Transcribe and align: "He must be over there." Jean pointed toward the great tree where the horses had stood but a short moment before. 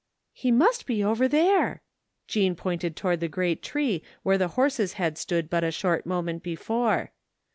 "He 0.33 0.49
must 0.49 0.87
be 0.87 1.03
over 1.03 1.27
there." 1.27 1.83
Jean 2.25 2.55
pointed 2.55 2.95
toward 2.95 3.19
the 3.19 3.27
great 3.27 3.61
tree 3.61 4.01
where 4.23 4.39
the 4.39 4.47
horses 4.57 4.93
had 4.93 5.15
stood 5.15 5.47
but 5.47 5.63
a 5.63 5.69
short 5.69 6.07
moment 6.07 6.41
before. 6.41 7.11